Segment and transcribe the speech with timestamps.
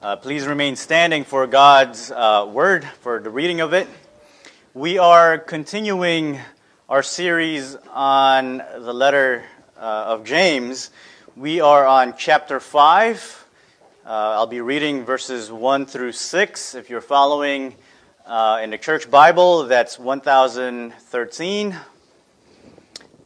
[0.00, 3.88] Uh, please remain standing for God's uh, word, for the reading of it.
[4.72, 6.38] We are continuing
[6.88, 9.42] our series on the letter
[9.76, 10.90] uh, of James.
[11.34, 13.44] We are on chapter 5.
[14.06, 16.76] Uh, I'll be reading verses 1 through 6.
[16.76, 17.74] If you're following
[18.24, 21.76] uh, in the church Bible, that's 1013.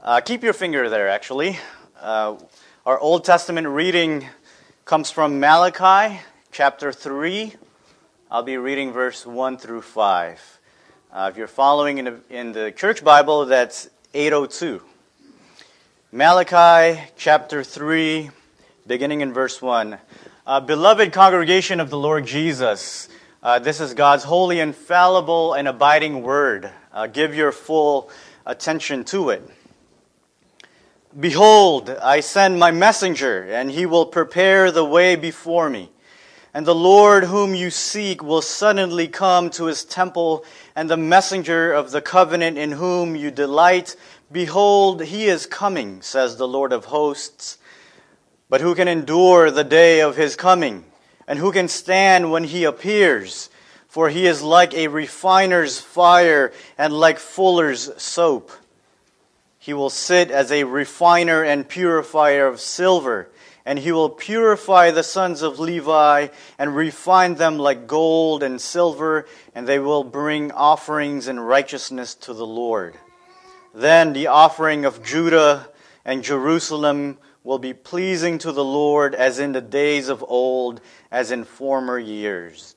[0.02, 1.59] Uh, keep your finger there, actually.
[2.00, 2.39] our
[2.86, 4.27] Old Testament reading
[4.86, 6.18] comes from Malachi
[6.53, 7.55] chapter 3.
[8.30, 10.61] I'll be reading verse 1 through 5.
[11.11, 14.83] Uh, if you're following in the, in the church Bible, that's 802.
[16.12, 18.28] Malachi chapter 3,
[18.87, 19.97] beginning in verse 1.
[20.47, 23.09] Uh, Beloved congregation of the Lord Jesus,
[23.42, 26.70] uh, this is God's holy, infallible, and abiding word.
[26.92, 28.11] Uh, give your full
[28.45, 29.42] attention to it.
[31.19, 35.89] Behold, I send my messenger, and he will prepare the way before me.
[36.55, 40.45] And the Lord whom you seek will suddenly come to his temple,
[40.77, 43.97] and the messenger of the covenant in whom you delight,
[44.31, 47.56] behold, he is coming, says the Lord of hosts.
[48.50, 50.84] But who can endure the day of his coming?
[51.27, 53.48] And who can stand when he appears?
[53.89, 58.50] For he is like a refiner's fire and like fuller's soap.
[59.58, 63.30] He will sit as a refiner and purifier of silver
[63.64, 69.27] and he will purify the sons of Levi and refine them like gold and silver,
[69.55, 72.96] and they will bring offerings in righteousness to the Lord.
[73.74, 75.68] Then the offering of Judah
[76.05, 81.30] and Jerusalem will be pleasing to the Lord as in the days of old, as
[81.30, 82.77] in former years.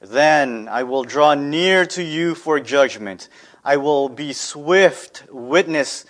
[0.00, 3.28] Then I will draw near to you for judgment.
[3.64, 6.04] I will be swift witness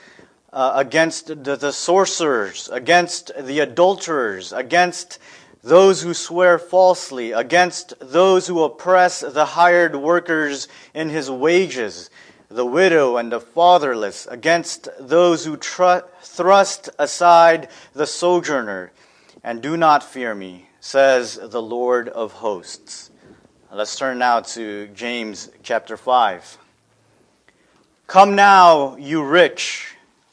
[0.57, 5.19] uh, against the, the sorcerers, against the adulterers, against
[5.63, 12.09] those who swear falsely, against those who oppress the hired workers in his wages,
[12.49, 18.93] the widow and the fatherless, against those who tr- thrust aside the sojourner.
[19.45, 23.11] And do not fear me, says the Lord of hosts.
[23.71, 26.57] Let's turn now to James chapter 5.
[28.07, 29.96] Come now, you rich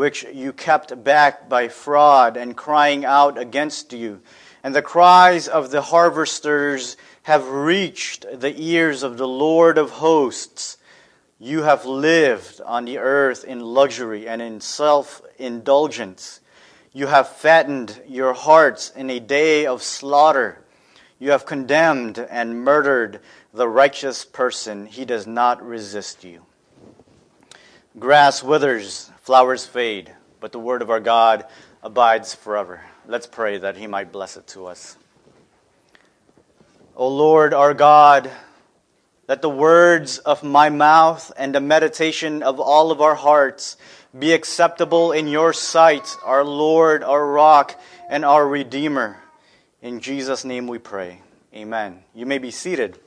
[0.00, 4.18] which you kept back by fraud and crying out against you.
[4.64, 10.78] And the cries of the harvesters have reached the ears of the Lord of hosts.
[11.38, 16.40] You have lived on the earth in luxury and in self indulgence.
[16.94, 20.64] You have fattened your hearts in a day of slaughter.
[21.18, 23.20] You have condemned and murdered
[23.52, 24.86] the righteous person.
[24.86, 26.46] He does not resist you.
[27.98, 31.46] Grass withers, flowers fade, but the word of our God
[31.84, 32.80] abides forever.
[33.06, 34.96] Let's pray that he might bless it to us.
[36.96, 38.28] O Lord our God,
[39.28, 43.76] let the words of my mouth and the meditation of all of our hearts
[44.18, 49.16] be acceptable in your sight, our Lord, our rock, and our Redeemer.
[49.80, 51.20] In Jesus' name we pray.
[51.54, 52.02] Amen.
[52.16, 52.98] You may be seated.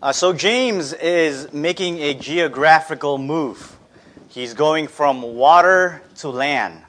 [0.00, 3.73] Uh, so, James is making a geographical move.
[4.34, 6.82] He's going from water to land.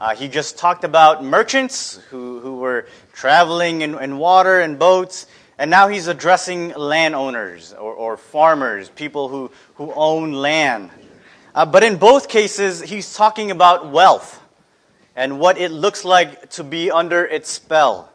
[0.00, 5.28] Uh, he just talked about merchants who, who were traveling in, in water and boats,
[5.56, 10.90] and now he's addressing landowners or, or farmers, people who, who own land.
[11.54, 14.42] Uh, but in both cases, he's talking about wealth
[15.14, 18.12] and what it looks like to be under its spell.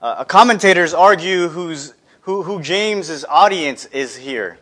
[0.00, 4.56] Uh, commentators argue who's, who, who James's audience is here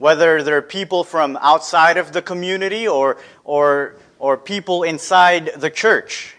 [0.00, 6.34] whether they're people from outside of the community or, or, or people inside the church.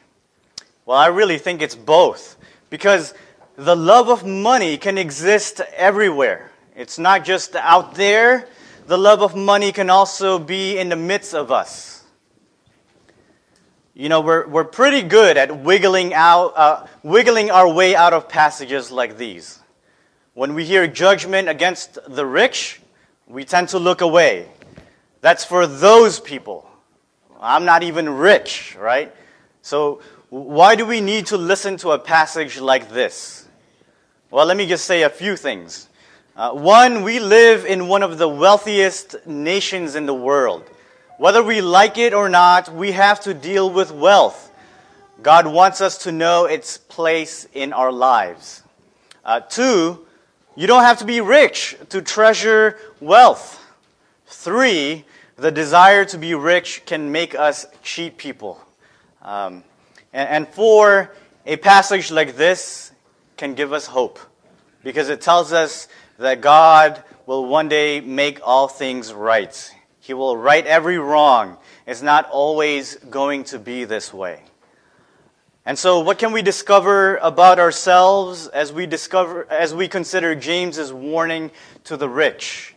[0.84, 2.38] Well, I really think it's both
[2.72, 3.14] because
[3.56, 6.50] the love of money can exist everywhere.
[6.76, 8.48] It's not just out there,
[8.88, 12.04] the love of money can also be in the midst of us.
[13.94, 18.28] You know, we're, we're pretty good at wiggling, out, uh, wiggling our way out of
[18.28, 19.60] passages like these.
[20.34, 22.81] When we hear judgment against the rich,
[23.32, 24.48] we tend to look away.
[25.22, 26.70] That's for those people.
[27.40, 29.16] I'm not even rich, right?
[29.62, 33.48] So, why do we need to listen to a passage like this?
[34.30, 35.88] Well, let me just say a few things.
[36.36, 40.64] Uh, one, we live in one of the wealthiest nations in the world.
[41.18, 44.52] Whether we like it or not, we have to deal with wealth.
[45.22, 48.64] God wants us to know its place in our lives.
[49.24, 50.06] Uh, two,
[50.56, 53.64] you don't have to be rich to treasure wealth.
[54.26, 55.06] Three,
[55.38, 58.62] the desire to be rich can make us cheat people.
[59.22, 59.64] Um,
[60.14, 61.14] and, and four,
[61.46, 62.92] a passage like this
[63.38, 64.20] can give us hope
[64.84, 65.88] because it tells us
[66.18, 69.74] that God will one day make all things right.
[70.00, 71.58] He will right every wrong.
[71.88, 74.42] It's not always going to be this way.
[75.64, 80.92] And so, what can we discover about ourselves as we discover, as we consider James's
[80.92, 81.52] warning
[81.84, 82.74] to the rich?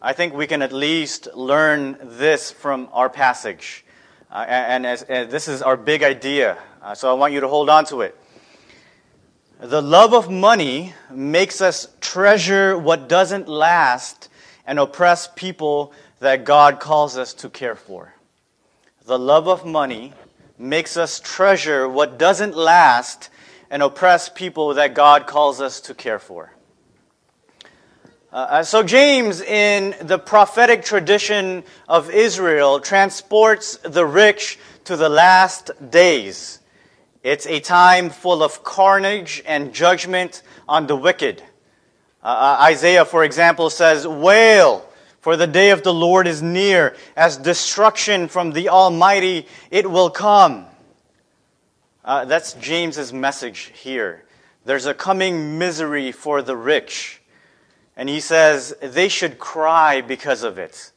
[0.00, 3.84] I think we can at least learn this from our passage.
[4.30, 6.58] Uh, and, as, and, this is our big idea.
[6.80, 8.16] Uh, so I want you to hold on to it.
[9.58, 14.28] The love of money makes us treasure what doesn't last
[14.64, 18.14] and oppress people that God calls us to care for.
[19.04, 20.12] The love of money
[20.62, 23.28] makes us treasure what doesn't last
[23.68, 26.52] and oppress people that God calls us to care for.
[28.32, 35.70] Uh, so, James, in the prophetic tradition of Israel, transports the rich to the last
[35.90, 36.60] days.
[37.22, 41.42] It's a time full of carnage and judgment on the wicked.
[42.22, 44.88] Uh, uh Isaiah, for example, says, Wail,
[45.22, 46.96] for the day of the Lord is near.
[47.16, 50.66] As destruction from the Almighty, it will come.
[52.04, 54.24] Uh, that's James's message here.
[54.64, 57.22] There's a coming misery for the rich.
[57.96, 60.90] And he says they should cry because of it.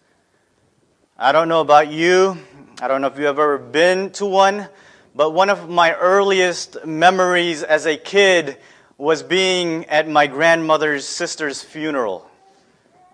[1.15, 2.39] I don't know about you.
[2.81, 4.67] I don't know if you've ever been to one,
[5.13, 8.57] but one of my earliest memories as a kid
[8.97, 12.27] was being at my grandmother's sister's funeral.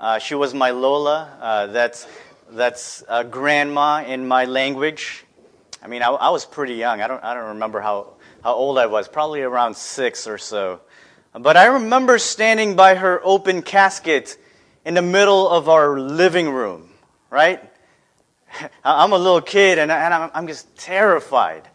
[0.01, 1.37] Uh, she was my Lola.
[1.39, 2.07] Uh, that's
[2.49, 5.25] that's grandma in my language.
[5.83, 7.01] I mean, I, I, was pretty young.
[7.01, 8.13] I don't, I don't remember how,
[8.43, 10.81] how old I was, probably around six or so.
[11.33, 14.37] But I remember standing by her open casket
[14.85, 16.89] in the middle of our living room,
[17.29, 17.63] right?
[18.83, 21.67] I'm a little kid and, and I'm, I'm just terrified.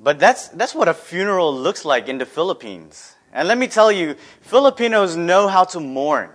[0.00, 3.14] But that's, that's what a funeral looks like in the Philippines.
[3.30, 6.30] And let me tell you, Filipinos know how to mourn.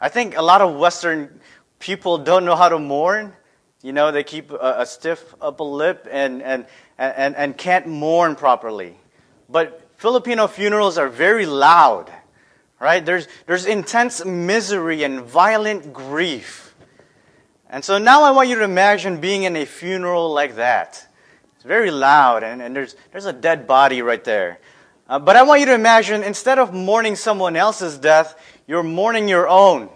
[0.00, 1.40] I think a lot of Western
[1.78, 3.32] people don't know how to mourn.
[3.82, 6.66] You know, they keep a, a stiff upper lip and, and,
[6.98, 8.96] and, and can't mourn properly.
[9.48, 12.12] But Filipino funerals are very loud,
[12.80, 13.04] right?
[13.04, 16.74] There's, there's intense misery and violent grief.
[17.70, 21.06] And so now I want you to imagine being in a funeral like that.
[21.56, 24.60] It's very loud, and, and there's, there's a dead body right there.
[25.08, 29.26] Uh, but I want you to imagine instead of mourning someone else's death, you're mourning
[29.26, 29.88] your own.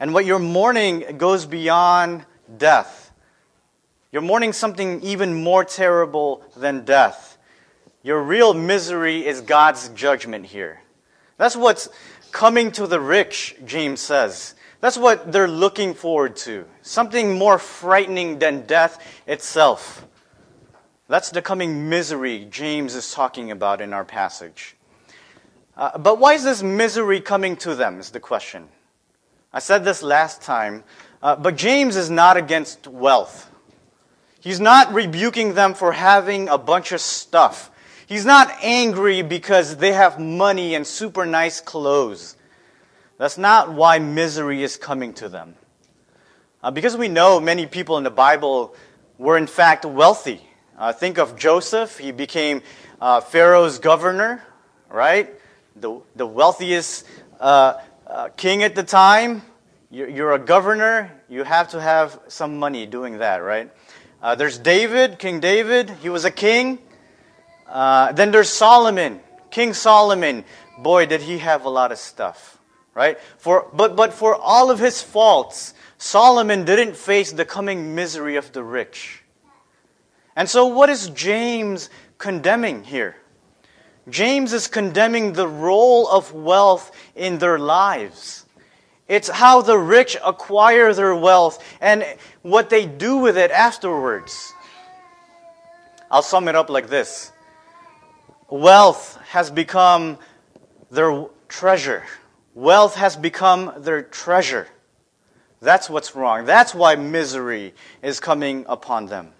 [0.00, 2.24] And what you're mourning goes beyond
[2.56, 3.12] death.
[4.12, 7.36] You're mourning something even more terrible than death.
[8.02, 10.80] Your real misery is God's judgment here.
[11.36, 11.88] That's what's
[12.30, 14.54] coming to the rich, James says.
[14.80, 16.64] That's what they're looking forward to.
[16.82, 20.06] Something more frightening than death itself.
[21.08, 24.76] That's the coming misery James is talking about in our passage.
[25.78, 28.68] Uh, but why is this misery coming to them, is the question.
[29.52, 30.82] I said this last time,
[31.22, 33.48] uh, but James is not against wealth.
[34.40, 37.70] He's not rebuking them for having a bunch of stuff.
[38.08, 42.34] He's not angry because they have money and super nice clothes.
[43.16, 45.54] That's not why misery is coming to them.
[46.60, 48.74] Uh, because we know many people in the Bible
[49.16, 50.40] were in fact wealthy.
[50.76, 51.98] Uh, think of Joseph.
[51.98, 52.62] He became
[53.00, 54.42] uh, Pharaoh's governor,
[54.88, 55.37] right?
[55.80, 57.06] The, the wealthiest
[57.40, 57.74] uh,
[58.06, 59.42] uh, king at the time.
[59.90, 63.70] You're, you're, a governor, you have to have some money doing that, right?
[64.22, 66.78] Uh, there's David, King David, he was a king.
[67.66, 69.20] Uh, then there's Solomon,
[69.50, 70.44] King Solomon.
[70.78, 72.58] Boy, did he have a lot of stuff,
[72.94, 73.18] right?
[73.38, 78.52] For, but, but for all of his faults, Solomon didn't face the coming misery of
[78.52, 79.22] the rich.
[80.36, 83.16] And so, what is James condemning here?
[84.10, 88.46] James is condemning the role of wealth in their lives.
[89.06, 92.04] It's how the rich acquire their wealth and
[92.42, 94.52] what they do with it afterwards.
[96.10, 97.32] I'll sum it up like this
[98.50, 100.18] Wealth has become
[100.90, 102.04] their treasure.
[102.54, 104.68] Wealth has become their treasure.
[105.60, 106.44] That's what's wrong.
[106.44, 109.32] That's why misery is coming upon them.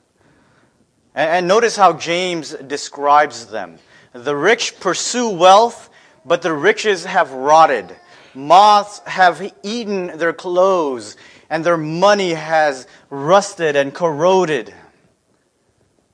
[1.15, 3.79] And, notice how James describes them.
[4.25, 5.89] The rich pursue wealth
[6.29, 7.97] but the riches have rotted.
[8.35, 11.17] Moths have eaten their clothes,
[11.51, 14.73] and their money has rusted and corroded.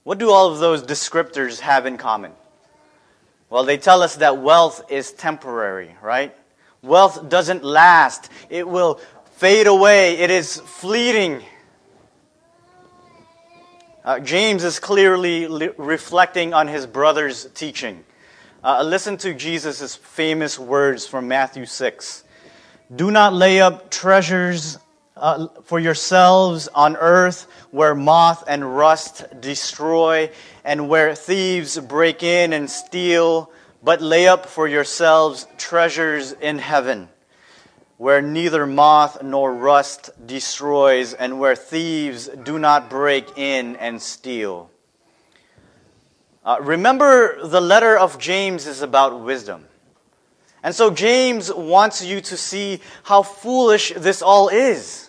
[0.04, 2.32] What do all of those descriptors have in common?
[3.50, 6.34] Well, they tell us that wealth is temporary, right?
[6.82, 8.30] Wealth doesn't last.
[8.49, 9.00] It will
[9.32, 10.18] fade away.
[10.18, 11.42] It is fleeting.
[14.04, 18.04] Uh, James is clearly li- reflecting on his brother's teaching.
[18.62, 22.23] Uh, listen to Jesus' famous words from Matthew 6.
[22.94, 24.76] Do not lay up treasures
[25.16, 30.30] uh, for yourselves on earth where moth and rust destroy
[30.66, 33.50] and where thieves break in and steal,
[33.82, 37.08] but lay up for yourselves treasures in heaven
[37.96, 44.70] where neither moth nor rust destroys and where thieves do not break in and steal.
[46.44, 49.64] Uh, remember, the letter of James is about wisdom.
[50.62, 55.08] And so James wants you to see how foolish this all is.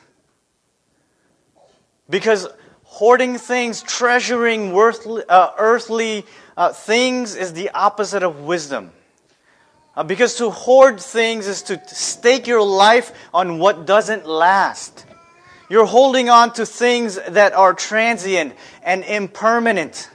[2.10, 2.48] Because
[2.84, 6.26] hoarding things, treasuring worthly, uh, earthly
[6.56, 8.92] uh, things is the opposite of wisdom.
[9.96, 15.06] Uh, because to hoard things is to stake your life on what doesn't last.
[15.70, 20.10] You're holding on to things that are transient and impermanent.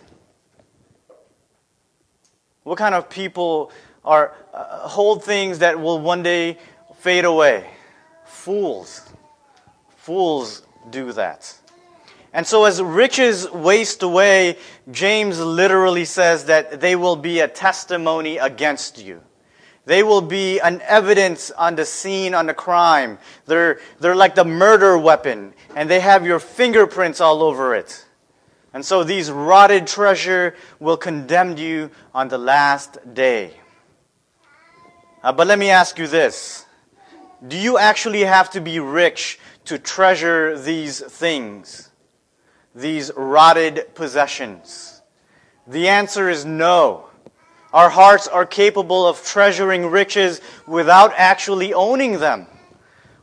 [2.62, 3.72] What kind of people
[4.04, 6.58] are uh, hold things that will one day
[6.98, 7.68] fade away?
[8.26, 9.08] Fools.
[9.96, 11.56] Fools do that.
[12.32, 14.56] And so, as riches waste away,
[14.90, 19.20] James literally says that they will be a testimony against you.
[19.86, 23.18] They will be an evidence on the scene on the crime.
[23.46, 28.06] They're, they're like the murder weapon, and they have your fingerprints all over it.
[28.72, 33.54] And so these rotted treasure will condemn you on the last day.
[35.22, 36.64] Uh, but let me ask you this
[37.46, 41.90] Do you actually have to be rich to treasure these things?
[42.74, 45.02] these rotted possessions?
[45.66, 47.09] The answer is no.
[47.72, 52.46] Our hearts are capable of treasuring riches without actually owning them.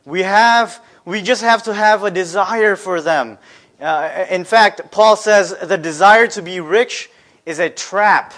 [0.05, 3.37] We have, we just have to have a desire for them.
[3.79, 7.09] Uh, in fact, Paul says the desire to be rich
[7.45, 8.33] is a trap.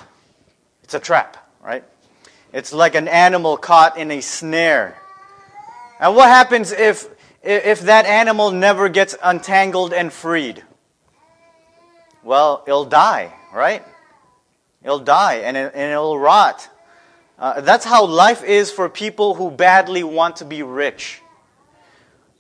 [0.84, 1.84] It's a trap, right?
[2.52, 4.98] It's like an animal caught in a snare.
[6.00, 7.08] And what happens if,
[7.44, 10.64] if that animal never gets untangled and freed?
[12.24, 13.84] well, it'll die, right?
[14.84, 16.70] It'll die and, it, and it'll rot.
[17.38, 21.22] Uh, that's how life is for people who badly want to be rich.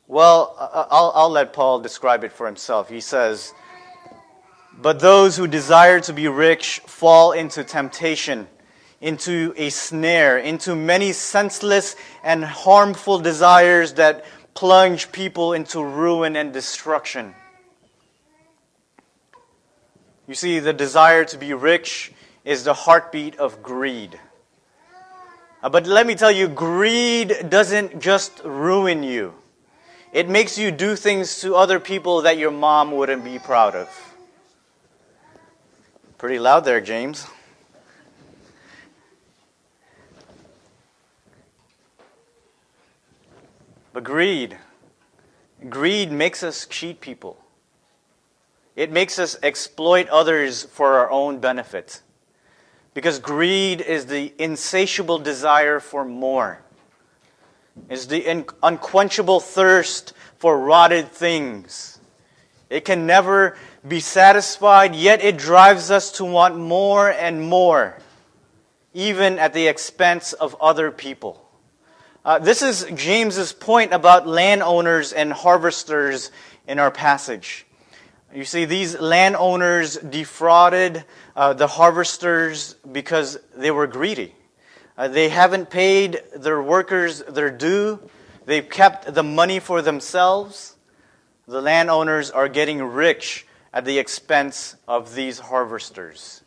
[0.08, 2.90] Well, uh, uh, I'll, I'll let Paul describe it for himself.
[2.90, 3.54] He says,
[4.82, 8.48] But those who desire to be rich fall into temptation,
[9.02, 16.52] into a snare, into many senseless and harmful desires that plunge people into ruin and
[16.52, 17.36] destruction.
[20.28, 22.12] You see, the desire to be rich
[22.50, 24.20] is the heartbeat of greed.
[25.62, 29.36] Uh, but let me tell you, greed doesn't just ruin you.
[30.12, 34.16] It makes you do things to other people that your mom wouldn't be proud of.
[36.18, 37.28] Pretty loud there, James.
[43.94, 44.58] But greed,
[45.70, 47.38] greed makes us cheat people.
[48.76, 52.02] It makes us exploit others for our own benefit.
[53.00, 56.60] Because greed is the insatiable desire for more.
[57.90, 61.98] It's the unquenchable thirst for rotted things.
[62.70, 63.56] It can never
[63.88, 67.98] be satisfied, yet it drives us to want more and more,
[68.94, 71.50] even at the expense of other people.
[72.26, 76.32] Uh, this is James's point about landowners and harvesters
[76.68, 77.66] in our passage.
[78.36, 81.06] You see, these landowners defrauded
[81.40, 84.36] uh, the harvesters because they were greedy.
[84.98, 87.98] Uh, they haven't paid their workers their due.
[88.46, 90.76] They've kept the money for themselves.
[91.48, 96.42] The landowners are getting rich at the expense of these harvesters.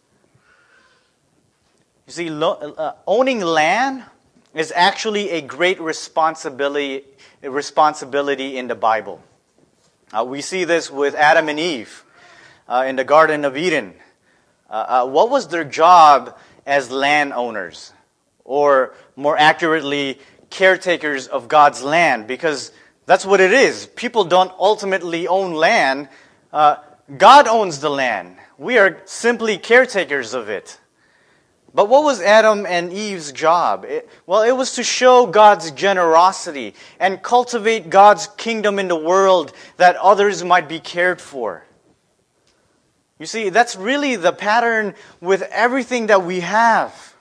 [2.07, 4.05] You see, lo- uh, owning land
[4.53, 7.05] is actually a great responsibility,
[7.41, 9.23] responsibility in the Bible.
[10.13, 12.05] Uh, we see this with Adam and Eve
[12.69, 13.95] uh, in the Garden of Eden.
[14.73, 17.93] Uh, uh, what was their job as landowners?
[18.43, 22.27] Or more accurately, caretakers of God's land?
[22.27, 22.73] Because
[23.05, 23.87] that's what it is.
[23.95, 26.09] People don't ultimately own land,
[26.55, 26.77] uh,
[27.19, 28.37] God owns the land.
[28.57, 30.79] We are simply caretakers of it.
[31.75, 33.85] But what was Adam and Eve's job?
[33.85, 39.53] It, well, it was to show God's generosity and cultivate God's kingdom in the world
[39.77, 41.65] that others might be cared for.
[43.23, 47.15] You see, that's really the pattern with everything that we have.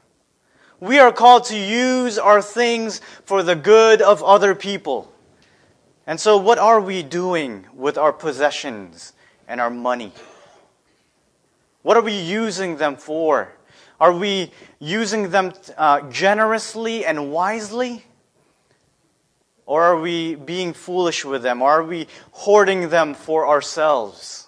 [0.80, 5.14] We are called to use our things for the good of other people.
[6.08, 9.14] And so, what are we doing with our possessions
[9.48, 10.12] and our money?
[11.84, 13.54] What are we using them for?
[14.00, 18.04] Are we using them uh, generously and wisely?
[19.68, 21.62] Or are we being foolish with them?
[21.62, 24.48] Are we hoarding them for ourselves?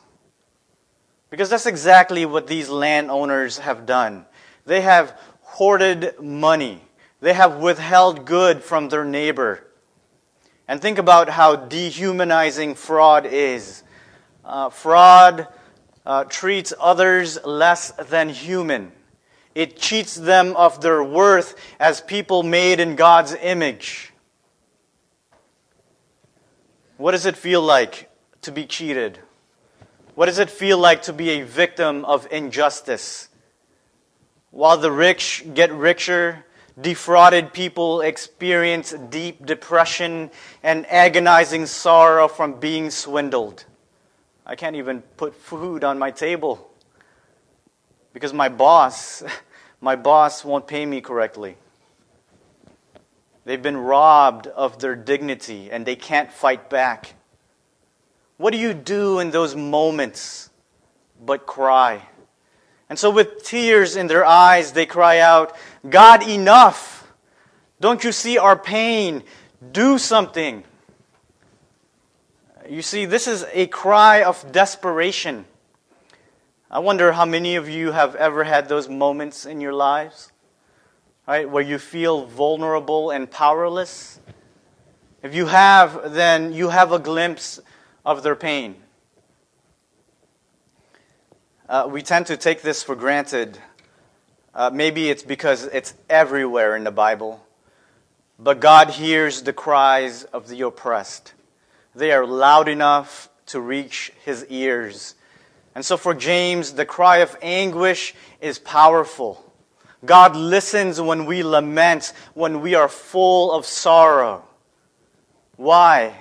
[1.34, 4.28] Because that's exactly what these landowners have done.
[4.68, 6.80] They have hoarded money,
[7.22, 9.66] they have withheld good from their neighbor.
[10.68, 13.82] And think about how dehumanizing fraud is.
[14.46, 15.48] Uh, fraud
[16.06, 18.92] uh, treats others less than human.
[19.56, 24.14] It cheats them of their worth as people made in God's image.
[26.98, 28.12] What does it feel like
[28.44, 29.18] to be cheated?
[30.16, 33.30] What does it feel like to be a victim of injustice?
[34.52, 36.46] While the rich get richer,
[36.80, 40.30] defrauded people experience deep depression
[40.62, 43.66] and agonizing sorrow from being swindled.
[44.46, 46.70] I can't even put food on my table
[48.14, 49.24] because my boss,
[49.82, 51.58] my boss won't pay me correctly.
[53.46, 57.16] They've been robbed of their dignity and they can't fight back.
[58.44, 60.50] What do you do in those moments
[61.26, 62.02] but cry?
[62.90, 65.56] And so, with tears in their eyes, they cry out,
[65.90, 67.10] God, enough!
[67.80, 69.24] Don't you see our pain?
[69.72, 70.66] Do something.
[72.68, 75.46] You see, this is a cry of desperation.
[76.70, 80.34] I wonder how many of you have ever had those moments in your lives,
[81.26, 84.20] right, where you feel vulnerable and powerless.
[85.22, 87.62] If you have, then you have a glimpse
[88.06, 88.76] of their pain.
[91.68, 93.58] Uh, we tend to take this for granted.
[94.54, 97.44] Uh, maybe it's because it's everywhere in the Bible.
[98.38, 101.34] But God hears the cries of the oppressed.
[101.96, 105.16] They are loud enough to reach his ears.
[105.76, 109.44] And so for James, the cry of anguish is powerful.
[110.06, 114.44] God listens when we lament, when we are full of sorrow.
[115.56, 116.16] Why?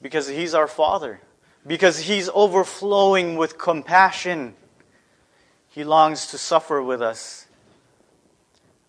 [0.00, 1.20] Because He's our Father.
[1.66, 4.54] Because He's overflowing with compassion.
[5.68, 7.46] He longs to suffer with us.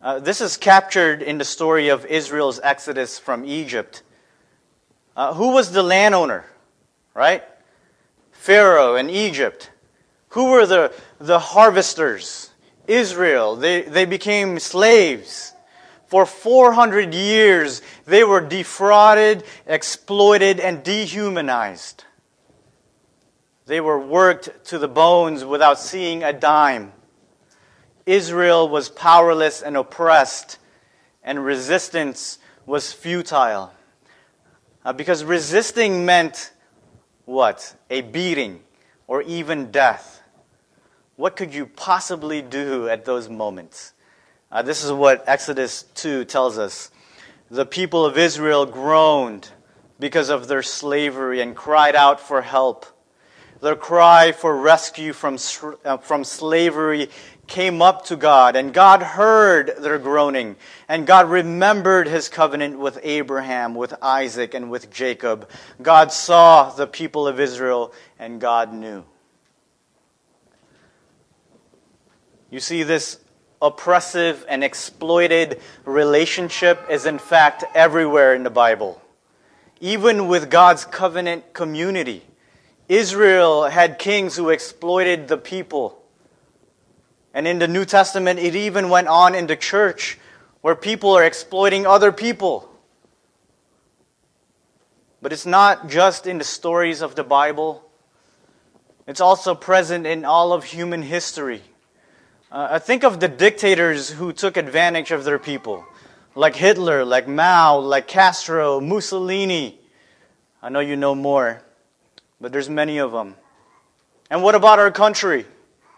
[0.02, 4.02] Uh, this is captured in the story of Israel's exodus from Egypt.
[5.16, 6.46] Uh, who was the landowner?
[7.14, 7.44] Right?
[8.32, 9.70] Pharaoh and Egypt.
[10.30, 12.52] Who were the, the harvesters?
[12.88, 13.58] Israel.
[13.58, 15.54] They, they became slaves.
[16.10, 22.04] For 400 years, they were defrauded, exploited, and dehumanized.
[23.68, 26.94] They were worked to the bones without seeing a dime.
[28.08, 30.58] Israel was powerless and oppressed,
[31.24, 33.72] and resistance was futile.
[34.84, 36.52] Uh, because resisting meant
[37.26, 37.76] what?
[37.92, 38.64] A beating
[39.06, 40.24] or even death.
[41.18, 43.94] What could you possibly do at those moments?
[44.52, 46.90] Uh, this is what Exodus 2 tells us.
[47.52, 49.50] The people of Israel groaned
[50.00, 52.88] because of their slavery and cried out for help.
[53.62, 55.38] Their cry for rescue from,
[55.86, 57.10] uh, from slavery
[57.46, 60.56] came up to God, and God heard their groaning,
[60.88, 65.50] and God remembered his covenant with Abraham, with Isaac, and with Jacob.
[65.82, 69.04] God saw the people of Israel, and God knew.
[72.50, 73.20] You see, this
[73.62, 79.02] oppressive and exploited relationship is in fact everywhere in the Bible.
[79.82, 82.24] Even with God's covenant community,
[82.88, 86.02] Israel had kings who exploited the people.
[87.34, 90.18] And in the New Testament, it even went on in the church
[90.62, 92.70] where people are exploiting other people.
[95.22, 97.84] But it's not just in the stories of the Bible,
[99.06, 101.62] it's also present in all of human history.
[102.52, 105.86] Uh, I think of the dictators who took advantage of their people,
[106.36, 109.80] like Hitler, like Mao, like Castro, Mussolini.
[110.62, 111.62] I know you know more,
[112.42, 113.36] but there's many of them.
[114.30, 115.46] And what about our country?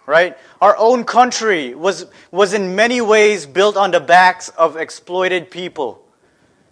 [0.05, 0.37] right?
[0.59, 6.05] Our own country was, was in many ways built on the backs of exploited people.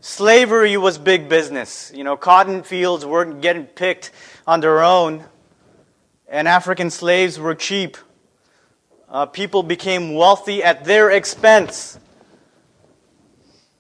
[0.01, 1.91] Slavery was big business.
[1.95, 4.11] You know, cotton fields weren't getting picked
[4.47, 5.23] on their own,
[6.27, 7.97] and African slaves were cheap.
[9.09, 11.97] Uh, people became wealthy at their expense.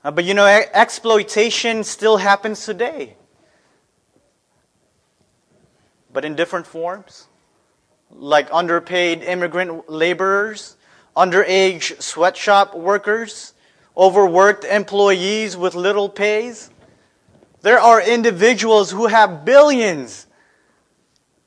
[0.03, 3.15] Uh, but you know, exploitation still happens today.
[6.11, 7.27] But in different forms.
[8.11, 10.75] Like underpaid immigrant laborers,
[11.15, 13.53] underage sweatshop workers,
[13.95, 16.71] overworked employees with little pays.
[17.61, 20.25] There are individuals who have billions,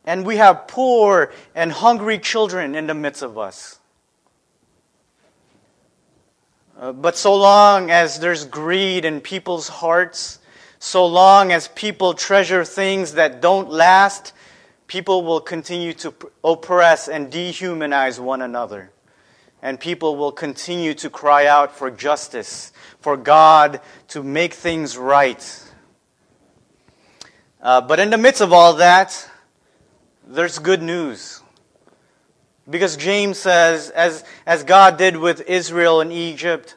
[0.04, 3.78] and we have poor and hungry children in the midst of us.
[6.78, 10.40] Uh, but so long as there's greed in people's hearts,
[10.80, 14.32] so long as people treasure things that don't last,
[14.88, 16.12] people will continue to
[16.42, 18.90] oppress and dehumanize one another.
[19.62, 25.70] And people will continue to cry out for justice, for God to make things right.
[27.60, 29.30] Uh, but in the midst of all that,
[30.26, 31.40] there's good news.
[32.68, 36.76] Because James says, as, as God did with Israel and Egypt,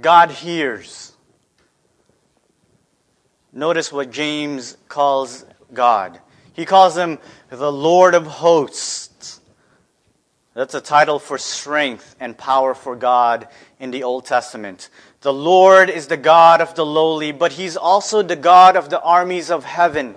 [0.00, 1.12] God hears.
[3.52, 6.20] Notice what James calls God.
[6.52, 7.18] He calls him
[7.50, 9.40] the Lord of hosts.
[10.54, 13.46] That's a title for strength and power for God
[13.78, 14.90] in the Old Testament.
[15.20, 19.00] The Lord is the God of the lowly, but He's also the God of the
[19.00, 20.16] armies of heaven.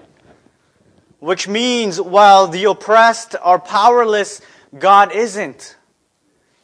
[1.22, 4.42] Which means while the oppressed are powerless,
[4.78, 5.78] God isn't.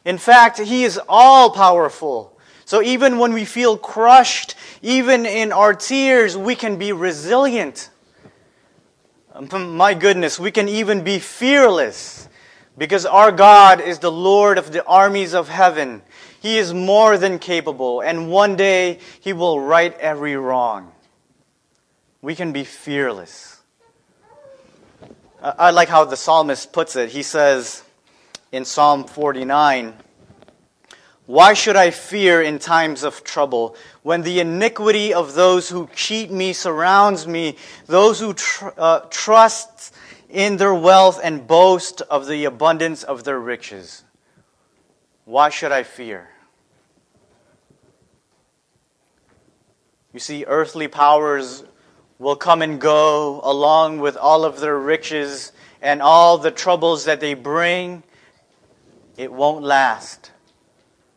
[0.04, 2.36] In fact, He is all powerful.
[2.64, 7.88] So even when we feel crushed, even in our tears, we can be resilient.
[9.32, 12.28] Um, my goodness, we can even be fearless
[12.76, 16.02] because our God is the Lord of the armies of heaven.
[16.40, 20.90] He is more than capable, and one day He will right every wrong.
[22.22, 23.47] We can be fearless.
[25.40, 27.10] I like how the psalmist puts it.
[27.10, 27.84] He says
[28.50, 29.94] in Psalm 49
[31.26, 36.32] Why should I fear in times of trouble when the iniquity of those who cheat
[36.32, 39.94] me surrounds me, those who tr- uh, trust
[40.28, 44.02] in their wealth and boast of the abundance of their riches?
[45.24, 46.30] Why should I fear?
[50.12, 51.62] You see, earthly powers
[52.18, 57.20] will come and go along with all of their riches and all the troubles that
[57.20, 58.02] they bring.
[59.16, 60.32] It won't last.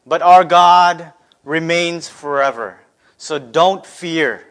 [0.06, 2.80] But our God remains forever.
[3.18, 4.46] So don't fear.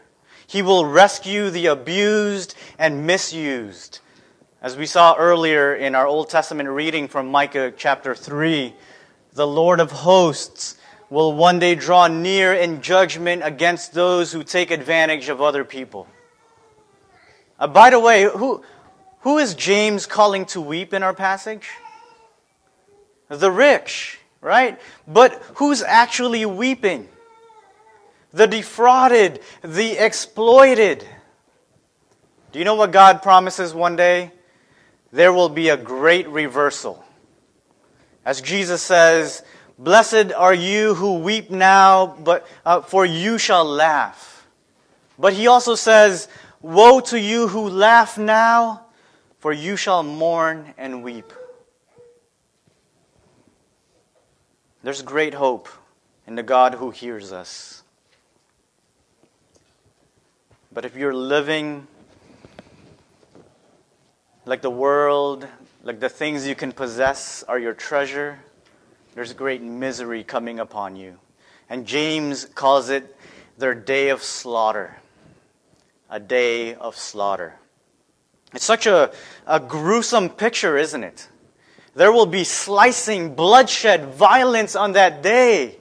[0.46, 4.00] He will rescue the abused and misused.
[4.62, 8.74] As we saw earlier in our Old Testament reading from Micah chapter 3,
[9.32, 10.76] the Lord of hosts
[11.08, 16.08] will one day draw near in judgment against those who take advantage of other people.
[17.60, 18.64] Uh, by the way, who,
[19.20, 21.68] who is James calling to weep in our passage?
[23.28, 24.80] The rich, right?
[25.06, 27.06] But who's actually weeping?
[28.32, 31.06] The defrauded, the exploited.
[32.50, 34.32] Do you know what God promises one day?
[35.12, 37.04] There will be a great reversal.
[38.24, 39.42] As Jesus says,
[39.78, 44.46] Blessed are you who weep now, but uh, for you shall laugh.
[45.18, 46.28] But he also says,
[46.62, 48.82] Woe to you who laugh now,
[49.38, 51.32] for you shall mourn and weep.
[54.82, 55.68] There's great hope
[56.26, 57.82] in the God who hears us.
[60.72, 61.86] But if you're living
[64.44, 65.46] like the world,
[65.82, 68.38] like the things you can possess are your treasure,
[69.14, 71.18] there's great misery coming upon you.
[71.70, 73.16] And James calls it
[73.56, 74.96] their day of slaughter
[76.10, 77.54] a day of slaughter.
[78.52, 79.12] It's such a,
[79.46, 81.28] a gruesome picture, isn't it?
[81.94, 85.76] There will be slicing, bloodshed, violence on that day.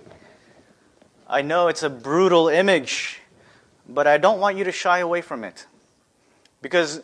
[1.27, 3.19] I know it's a brutal image,
[3.87, 5.65] but I don't want you to shy away from it.
[6.61, 7.01] Because,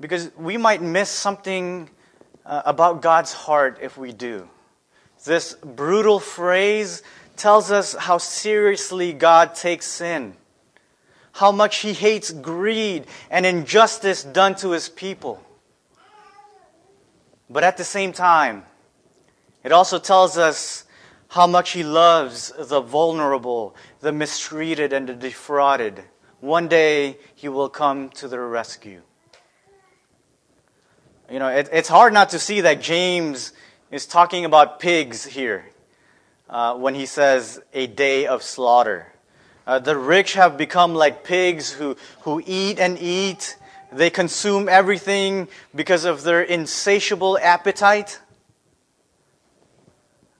[0.00, 1.90] because we might miss something
[2.46, 4.48] uh, about God's heart if we do.
[5.24, 7.02] This brutal phrase
[7.36, 10.36] tells us how seriously God takes sin
[11.40, 15.42] how much he hates greed and injustice done to his people.
[17.48, 18.66] But at the same time,
[19.64, 20.84] it also tells us
[21.28, 26.04] how much he loves the vulnerable, the mistreated, and the defrauded.
[26.40, 29.00] One day he will come to their rescue.
[31.30, 33.54] You know, it, it's hard not to see that James
[33.90, 35.64] is talking about pigs here
[36.50, 39.14] uh, when he says a day of slaughter.
[39.70, 43.56] Uh, the rich have become like pigs who, who eat and eat.
[43.92, 48.18] They consume everything because of their insatiable appetite.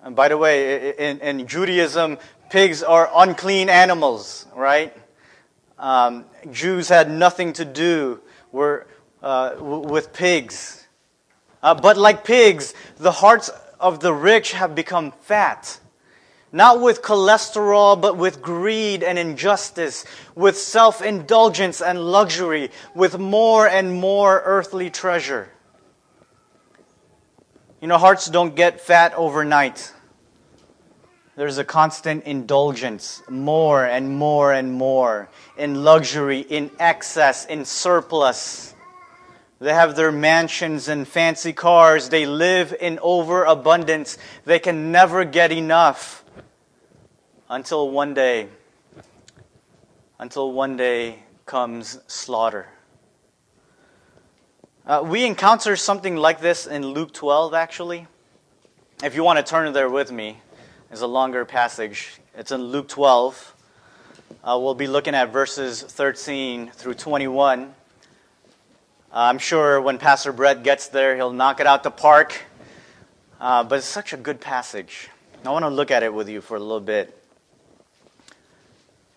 [0.03, 2.19] And by the way, in, in Judaism,
[2.51, 4.93] pigs are unclean animals, right?
[5.79, 8.19] Um, Jews had nothing to do
[8.51, 8.89] were,
[9.23, 10.89] uh, with pigs.
[11.63, 15.79] Uh, but like pigs, the hearts of the rich have become fat.
[16.53, 23.69] Not with cholesterol, but with greed and injustice, with self indulgence and luxury, with more
[23.69, 25.49] and more earthly treasure.
[27.81, 29.93] You know, hearts don't get fat overnight.
[31.37, 38.75] There's a constant indulgence, more and more and more, in luxury, in excess, in surplus.
[39.61, 42.09] They have their mansions and fancy cars.
[42.09, 44.19] They live in overabundance.
[44.45, 46.20] They can never get enough
[47.51, 48.47] until one day,
[50.21, 52.69] until one day comes slaughter.
[54.87, 58.07] Uh, we encounter something like this in Luke 12, actually.
[59.03, 60.39] If you want to turn there with me,
[60.93, 62.21] it's a longer passage.
[62.37, 63.57] It's in Luke 12.
[64.45, 67.63] Uh, we'll be looking at verses 13 through 21.
[67.63, 67.73] Uh,
[69.13, 72.45] I'm sure when Pastor Brett gets there, he'll knock it out the park.
[73.41, 75.09] Uh, but it's such a good passage.
[75.45, 77.20] I want to look at it with you for a little bit.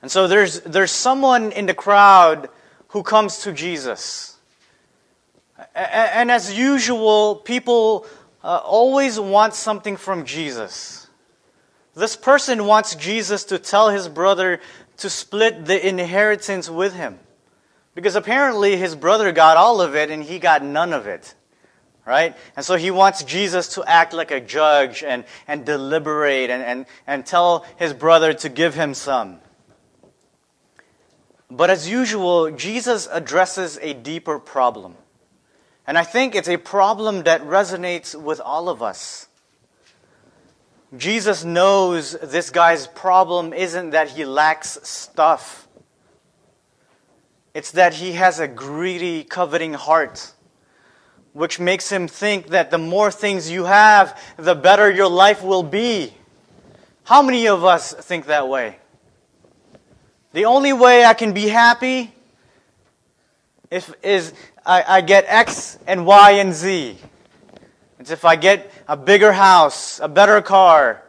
[0.03, 2.49] And so there's, there's someone in the crowd
[2.89, 4.35] who comes to Jesus.
[5.73, 8.05] And as usual, people
[8.43, 11.07] uh, always want something from Jesus.
[11.95, 14.59] This person wants Jesus to tell his brother
[14.97, 17.17] to split the inheritance with him.
[17.95, 21.33] Because apparently his brother got all of it and he got none of it.
[22.05, 22.35] Right?
[22.57, 26.85] And so he wants Jesus to act like a judge and, and deliberate and, and,
[27.07, 29.39] and tell his brother to give him some.
[31.55, 34.95] But as usual, Jesus addresses a deeper problem.
[35.85, 39.27] And I think it's a problem that resonates with all of us.
[40.97, 45.67] Jesus knows this guy's problem isn't that he lacks stuff.
[47.53, 50.33] It's that he has a greedy, coveting heart,
[51.33, 55.61] which makes him think that the more things you have, the better your life will
[55.61, 56.15] be.
[57.03, 58.77] How many of us think that way?
[60.33, 62.11] The only way I can be happy
[63.69, 64.33] if, is
[64.65, 66.97] I, I get X and Y and Z.
[67.99, 71.03] It's if I get a bigger house, a better car,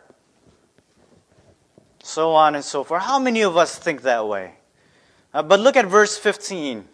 [2.02, 3.02] so on and so forth.
[3.02, 4.52] How many of us think that way?
[5.32, 6.84] Uh, but look at verse 15.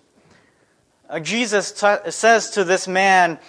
[1.08, 3.40] Uh, Jesus t- says to this man,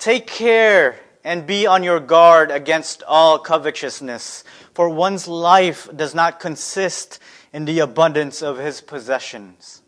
[0.00, 4.42] Take care and be on your guard against all covetousness,
[4.74, 7.20] for one's life does not consist
[7.54, 9.80] in the abundance of his possessions.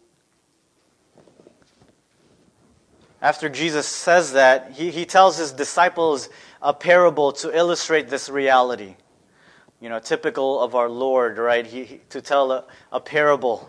[3.20, 6.28] After Jesus says that, he, he tells his disciples
[6.62, 8.94] a parable to illustrate this reality.
[9.80, 11.66] You know, typical of our Lord, right?
[11.66, 13.68] He, he, to tell a, a parable.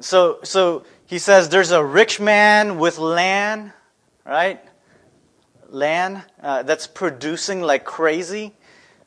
[0.00, 3.70] So, so he says there's a rich man with land,
[4.24, 4.64] right?
[5.68, 8.54] Land uh, that's producing like crazy.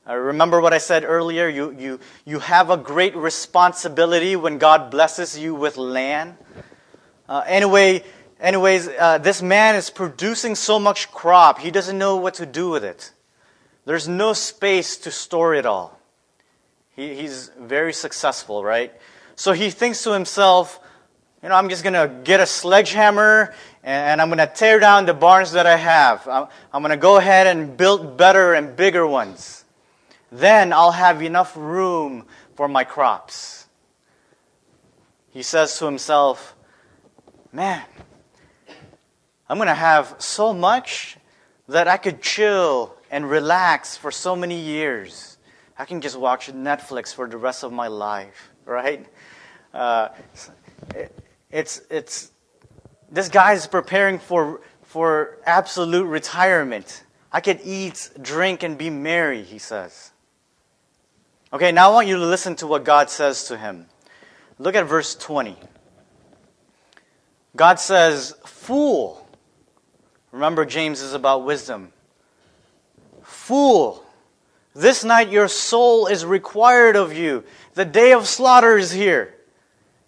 [0.08, 1.48] Uh, remember what I said earlier?
[1.48, 6.36] You, you, you have a great responsibility when God blesses you with land.
[7.30, 8.04] Uh, anyway,
[8.40, 12.70] anyways, uh, this man is producing so much crop, he doesn't know what to do
[12.70, 13.12] with it.
[13.86, 16.00] There's no space to store it all.
[16.96, 18.92] He, he's very successful, right?
[19.36, 20.80] So he thinks to himself,
[21.42, 25.06] you know, I'm just going to get a sledgehammer and I'm going to tear down
[25.06, 26.28] the barns that I have.
[26.28, 29.61] I'm, I'm going to go ahead and build better and bigger ones.
[30.32, 33.67] Then I'll have enough room for my crops.
[35.32, 36.56] He says to himself,
[37.54, 37.84] Man,
[39.50, 41.17] I'm going to have so much
[41.67, 45.38] that I could chill and relax for so many years.
[45.78, 49.06] I can just watch Netflix for the rest of my life, right?
[49.74, 50.10] Uh,
[51.50, 52.32] it's, it's,
[53.12, 57.04] this guy is preparing for, for absolute retirement.
[57.34, 60.11] I could eat, drink, and be merry, he says.
[61.54, 63.88] Okay, now I want you to listen to what God says to him.
[64.58, 65.58] Look at verse 20.
[67.56, 69.28] God says, Fool.
[70.32, 71.92] Remember, James is about wisdom.
[73.22, 74.06] Fool.
[74.74, 77.44] This night your soul is required of you.
[77.74, 79.36] The day of slaughter is here.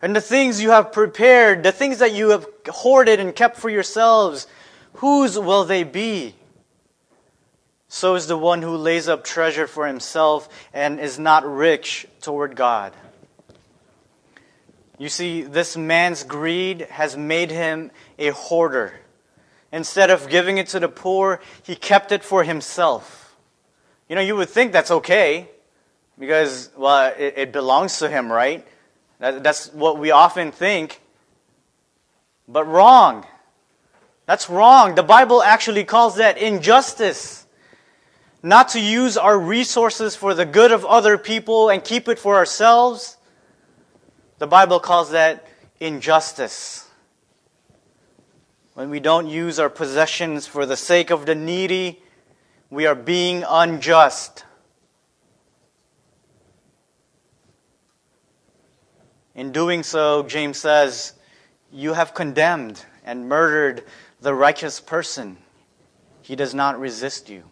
[0.01, 3.69] And the things you have prepared, the things that you have hoarded and kept for
[3.69, 4.47] yourselves,
[4.93, 6.36] whose will they be?
[7.93, 12.56] So is the one who lays up treasure for himself and is not rich toward
[12.56, 12.91] God.
[14.97, 18.93] You see, this man's greed has made him a hoarder.
[19.71, 23.36] Instead of giving it to the poor, he kept it for himself.
[24.10, 25.47] You know, you would think that's okay
[26.17, 28.65] because, well, it, it belongs to him, right?
[29.19, 30.99] That, that's what we often think.
[32.47, 33.27] But wrong.
[34.25, 34.95] That's wrong.
[34.95, 37.42] The Bible actually calls that injustice.
[38.45, 42.36] Not to use our resources for the good of other people and keep it for
[42.36, 43.15] ourselves.
[44.38, 45.47] The Bible calls that
[45.79, 46.89] injustice.
[48.73, 52.01] When we don't use our possessions for the sake of the needy,
[52.69, 54.43] we are being unjust.
[59.36, 61.13] In doing so, James says,
[61.71, 63.86] you have condemned and murdered
[64.19, 65.38] the righteous person.
[66.21, 67.43] He does not resist you.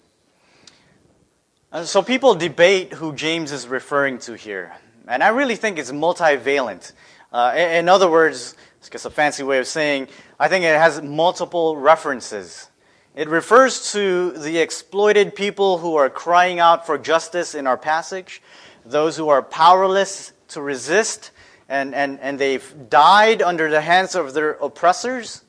[1.73, 4.73] And so people debate who James is referring to here.
[5.07, 6.91] And I really think it's multivalent.
[7.31, 11.01] Uh, in other words, it's just a fancy way of saying, I think it has
[11.01, 12.69] multiple references.
[13.15, 18.41] It refers to the exploited people who are crying out for justice in our passage,
[18.85, 21.31] those who are powerless to resist,
[21.69, 25.41] and, and, and they've died under the hands of their oppressors.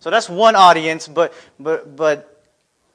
[0.00, 2.35] So that's one audience, but, but, but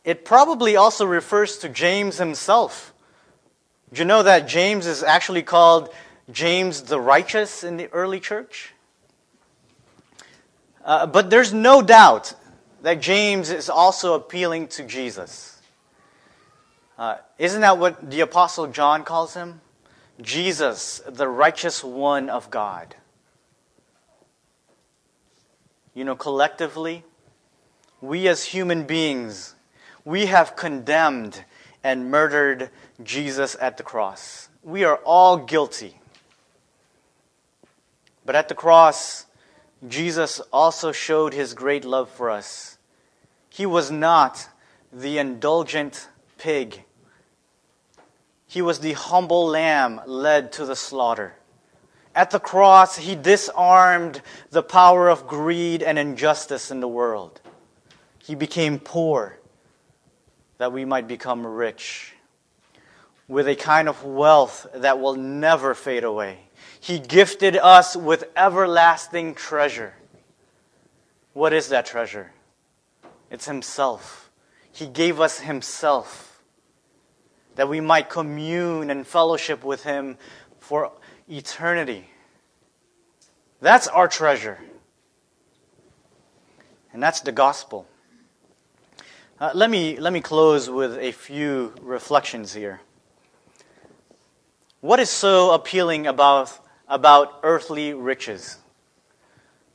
[0.04, 2.94] it probably also refers to James himself.
[3.94, 5.94] Do you know that James is actually called
[6.32, 8.74] James the Righteous in the early church?
[10.84, 12.34] Uh, but there's no doubt
[12.82, 15.62] that James is also appealing to Jesus.
[16.98, 19.62] Uh, isn't that what the Apostle John calls him?
[20.22, 22.96] Jesus, the righteous one of God.
[25.94, 27.04] You know, collectively,
[28.02, 29.56] we as human beings,
[30.06, 31.44] we have condemned
[31.84, 32.70] and murdered
[33.04, 34.50] Jesus at the cross.
[34.64, 36.00] We are all guilty.
[38.26, 39.26] But at the cross,
[39.88, 42.78] Jesus also showed his great love for us.
[43.50, 44.48] He was not
[44.94, 46.84] the indulgent pig.
[48.48, 51.36] He was the humble lamb led to the slaughter.
[52.14, 57.40] At the cross, he disarmed the power of greed and injustice in the world.
[58.20, 59.40] He became poor
[60.62, 62.14] that we might become rich
[63.28, 66.38] with a kind of wealth that will never fade away.
[66.80, 69.96] He gifted us with everlasting treasure.
[71.34, 72.32] What is that treasure?
[73.32, 74.30] It's Himself.
[74.72, 76.44] He gave us Himself
[77.56, 80.16] that we might commune and fellowship with Him
[80.60, 80.92] for
[81.28, 82.08] eternity.
[83.62, 84.60] That's our treasure.
[86.94, 87.88] And that's the gospel.
[89.42, 92.80] Uh, let, me, let me close with a few reflections here.
[94.82, 96.56] What is so appealing about,
[96.88, 98.58] about earthly riches?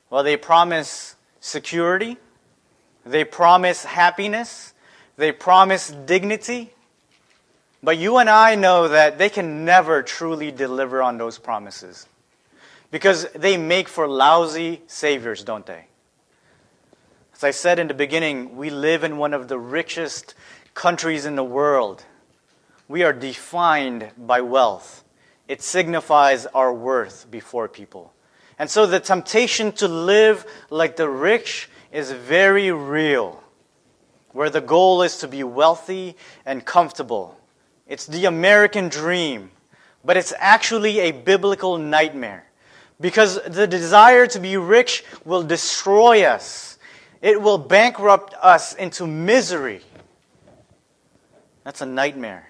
[0.09, 2.17] Well, they promise security,
[3.05, 4.73] they promise happiness,
[5.17, 6.73] they promise dignity,
[7.83, 12.07] but you and I know that they can never truly deliver on those promises
[12.93, 15.87] because they make for lousy saviors, don't they?
[17.37, 20.35] As I said in the beginning, we live in one of the richest
[20.75, 22.05] countries in the world.
[22.89, 25.05] We are defined by wealth,
[25.47, 28.13] it signifies our worth before people.
[28.59, 33.43] And so the temptation to live like the rich is very real,
[34.33, 37.39] where the goal is to be wealthy and comfortable
[37.87, 39.51] it's the American dream,
[40.05, 42.45] but it's actually a biblical nightmare
[43.01, 46.76] because the desire to be rich will destroy us.
[47.23, 49.81] It will bankrupt us into misery.
[51.65, 52.47] That's a nightmare.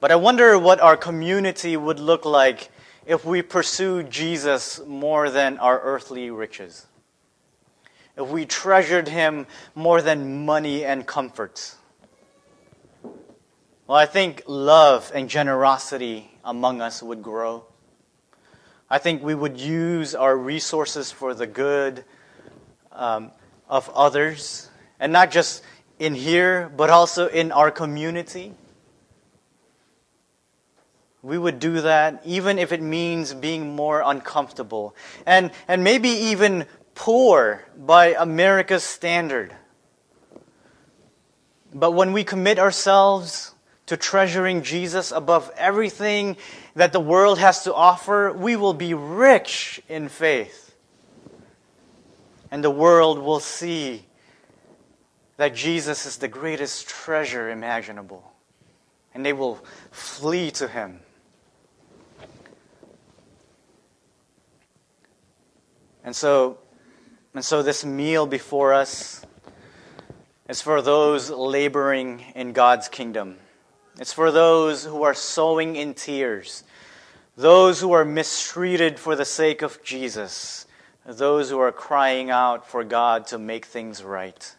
[0.00, 2.70] But I wonder what our community would look like
[3.04, 6.86] if we pursued Jesus more than our earthly riches.
[8.16, 11.76] If we treasured him more than money and comforts.
[13.86, 17.64] Well, I think love and generosity among us would grow.
[18.90, 22.04] I think we would use our resources for the good
[22.98, 23.30] um,
[23.68, 24.68] of others,
[25.00, 25.62] and not just
[25.98, 28.52] in here, but also in our community.
[31.22, 34.94] We would do that even if it means being more uncomfortable
[35.26, 39.54] and, and maybe even poor by America's standard.
[41.74, 43.52] But when we commit ourselves
[43.86, 46.36] to treasuring Jesus above everything
[46.76, 50.67] that the world has to offer, we will be rich in faith.
[52.50, 54.06] And the world will see
[55.36, 58.32] that Jesus is the greatest treasure imaginable.
[59.14, 61.00] And they will flee to him.
[66.04, 66.58] And so,
[67.34, 69.24] and so this meal before us
[70.48, 73.36] is for those laboring in God's kingdom.
[73.98, 76.64] It's for those who are sowing in tears,
[77.36, 80.66] those who are mistreated for the sake of Jesus,
[81.16, 84.54] those who are crying out for God to make things right.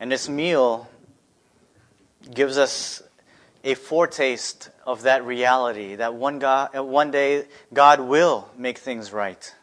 [0.00, 0.88] And this meal
[2.34, 3.00] gives us
[3.62, 9.54] a foretaste of that reality that one, God, one day God will make things right.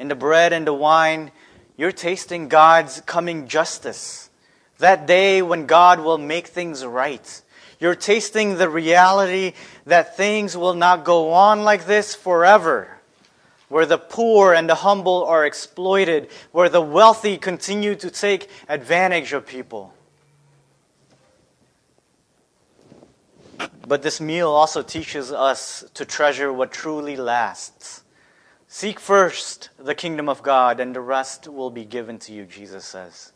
[0.00, 1.30] In the bread and the wine,
[1.76, 4.30] you're tasting God's coming justice.
[4.78, 7.42] That day when God will make things right.
[7.78, 9.52] You're tasting the reality
[9.86, 12.99] that things will not go on like this forever.
[13.70, 19.32] Where the poor and the humble are exploited, where the wealthy continue to take advantage
[19.32, 19.94] of people.
[23.86, 28.02] But this meal also teaches us to treasure what truly lasts.
[28.66, 32.84] Seek first the kingdom of God, and the rest will be given to you, Jesus
[32.84, 33.32] says.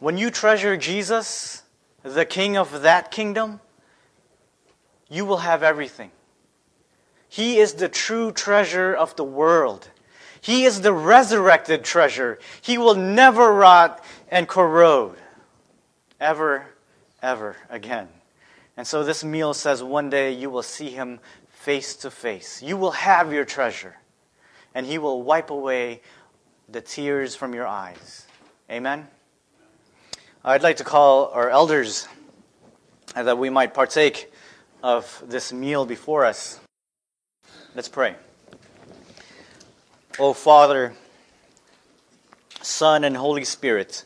[0.00, 1.64] When you treasure Jesus,
[2.02, 3.60] the king of that kingdom,
[5.10, 6.12] you will have everything.
[7.28, 9.88] He is the true treasure of the world.
[10.40, 12.38] He is the resurrected treasure.
[12.62, 15.16] He will never rot and corrode
[16.20, 16.66] ever,
[17.22, 18.08] ever again.
[18.76, 22.62] And so this meal says one day you will see him face to face.
[22.62, 23.96] You will have your treasure,
[24.74, 26.00] and he will wipe away
[26.68, 28.26] the tears from your eyes.
[28.70, 29.08] Amen.
[30.44, 32.06] I'd like to call our elders
[33.14, 34.32] that we might partake
[34.82, 36.60] of this meal before us.
[37.74, 38.14] Let's pray.
[40.18, 40.94] Oh, Father,
[42.62, 44.04] Son, and Holy Spirit,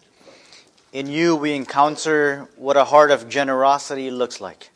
[0.93, 4.71] in you, we encounter what a heart of generosity looks like.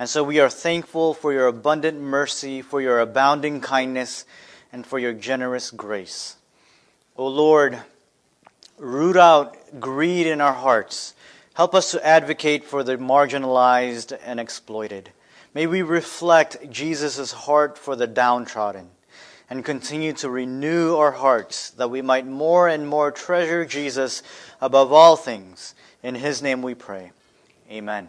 [0.00, 4.24] And so we are thankful for your abundant mercy, for your abounding kindness,
[4.72, 6.36] and for your generous grace.
[7.16, 7.78] O oh Lord,
[8.78, 11.14] root out greed in our hearts.
[11.54, 15.10] Help us to advocate for the marginalized and exploited.
[15.54, 18.90] May we reflect Jesus' heart for the downtrodden
[19.50, 24.22] and continue to renew our hearts that we might more and more treasure Jesus
[24.60, 25.74] above all things.
[26.02, 27.12] In his name we pray.
[27.70, 28.08] Amen.